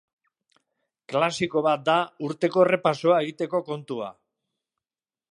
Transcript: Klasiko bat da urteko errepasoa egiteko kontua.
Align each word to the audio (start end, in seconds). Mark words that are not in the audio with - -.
Klasiko 1.11 1.61
bat 1.67 1.83
da 1.89 1.97
urteko 2.29 2.63
errepasoa 2.65 3.19
egiteko 3.25 3.61
kontua. 3.69 4.09